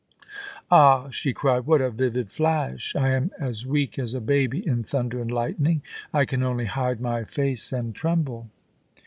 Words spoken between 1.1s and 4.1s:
she cried, * what a vivid flash! I am as weak